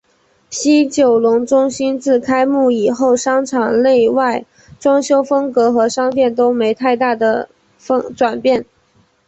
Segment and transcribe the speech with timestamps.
[0.49, 4.43] 西九龙中心自开幕以后商场内外
[4.79, 7.47] 装修风格和商店都没太大的
[8.17, 8.65] 转变。